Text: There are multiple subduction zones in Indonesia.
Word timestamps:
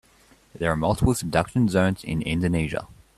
There 0.55 0.71
are 0.71 0.75
multiple 0.75 1.13
subduction 1.13 1.67
zones 1.69 2.03
in 2.03 2.23
Indonesia. 2.23 2.87